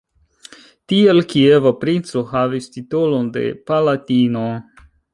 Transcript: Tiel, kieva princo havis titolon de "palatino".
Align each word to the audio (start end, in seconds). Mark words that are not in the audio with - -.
Tiel, 0.93 1.21
kieva 1.33 1.73
princo 1.85 2.25
havis 2.33 2.73
titolon 2.79 3.31
de 3.39 3.47
"palatino". 3.71 4.47